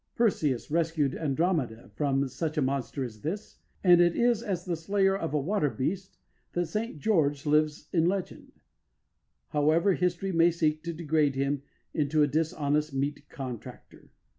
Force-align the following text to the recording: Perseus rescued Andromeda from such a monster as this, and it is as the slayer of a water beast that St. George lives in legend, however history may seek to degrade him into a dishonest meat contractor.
Perseus 0.15 0.71
rescued 0.71 1.13
Andromeda 1.13 1.91
from 1.93 2.27
such 2.27 2.57
a 2.57 2.61
monster 2.63 3.03
as 3.03 3.21
this, 3.21 3.59
and 3.83 4.01
it 4.01 4.15
is 4.15 4.41
as 4.41 4.65
the 4.65 4.75
slayer 4.75 5.15
of 5.15 5.31
a 5.31 5.39
water 5.39 5.69
beast 5.69 6.17
that 6.53 6.65
St. 6.65 6.97
George 6.97 7.45
lives 7.45 7.87
in 7.93 8.07
legend, 8.07 8.51
however 9.49 9.93
history 9.93 10.31
may 10.31 10.49
seek 10.49 10.81
to 10.85 10.93
degrade 10.93 11.35
him 11.35 11.61
into 11.93 12.23
a 12.23 12.27
dishonest 12.27 12.95
meat 12.95 13.29
contractor. 13.29 14.09